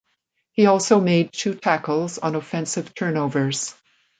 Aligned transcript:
He 0.53 0.65
also 0.65 0.99
made 0.99 1.31
two 1.31 1.53
tackles 1.53 2.17
on 2.17 2.33
offensive 2.33 2.95
turnovers. 2.95 3.75